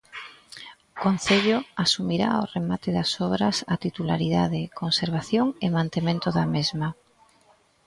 O 0.95 0.95
Concello 1.03 1.57
asumirá, 1.83 2.29
ao 2.33 2.49
remate 2.55 2.89
das 2.97 3.11
obras, 3.27 3.55
a 3.73 3.75
titularidade, 3.85 4.71
conservación 4.81 5.47
e 5.65 5.67
mantemento 5.77 6.27
da 6.37 6.45
mesma. 6.55 6.87